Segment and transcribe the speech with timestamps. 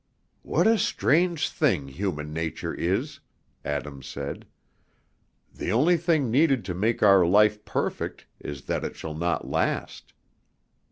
[0.41, 3.19] "What a strange thing human nature is!"
[3.63, 4.47] Adam said.
[5.53, 10.13] "The only thing needed to make our life perfect is that it shall not last.